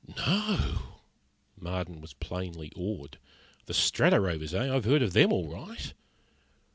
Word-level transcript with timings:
"No!" 0.17 0.97
Marden 1.55 2.01
was 2.01 2.15
plainly 2.15 2.71
awed. 2.75 3.19
"The 3.67 3.75
Strato 3.75 4.17
Rovers, 4.17 4.51
eh? 4.55 4.73
I've 4.75 4.85
heard 4.85 5.03
of 5.03 5.13
them, 5.13 5.31
all 5.31 5.47
right." 5.47 5.93